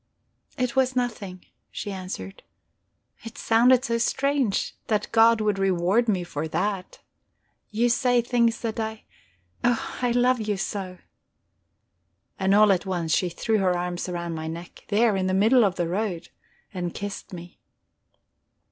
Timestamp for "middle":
15.35-15.63